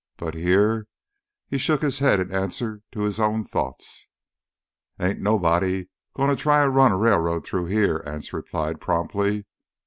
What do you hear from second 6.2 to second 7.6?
try to run a railroad